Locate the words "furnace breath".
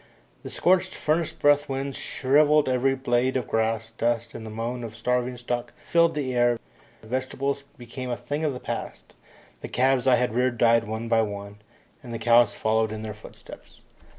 0.93-1.69